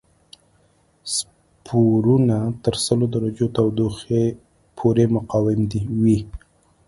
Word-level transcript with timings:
سپورونه 1.15 2.37
تر 2.63 2.75
سلو 2.85 3.05
درجو 3.13 3.47
تودوخه 3.55 4.21
پورې 4.77 5.05
مقاوم 5.15 5.61
وي. 6.01 6.19